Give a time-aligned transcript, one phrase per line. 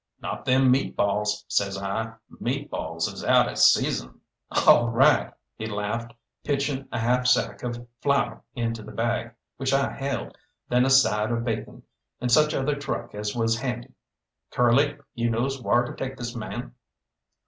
[0.19, 4.19] "Not them meat balls," says I; "meat balls is out of season."
[4.65, 6.11] "All right," he laughed,
[6.43, 11.29] pitching a half sack of flour into the bag which I held, then a side
[11.29, 11.83] of bacon,
[12.19, 13.93] and such other truck as was handy.
[14.49, 16.73] "Curly, you knows whar to take this man?"